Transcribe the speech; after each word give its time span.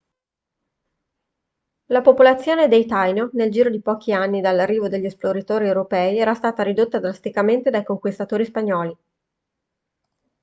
la 1.91 2.01
popolazione 2.01 2.67
dei 2.67 2.87
taino 2.87 3.29
nel 3.33 3.51
giro 3.51 3.69
di 3.69 3.83
pochi 3.83 4.13
anni 4.13 4.41
dall'arrivo 4.41 4.87
degli 4.87 5.05
esploratori 5.05 5.67
europei 5.67 6.17
era 6.17 6.33
stata 6.33 6.63
ridotta 6.63 6.99
drasticamente 6.99 7.69
dai 7.69 7.83
conquistatori 7.83 8.43
spagnoli 8.45 8.97